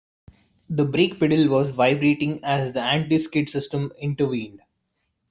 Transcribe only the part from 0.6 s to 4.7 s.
The brake pedal was vibrating as the anti-skid system intervened.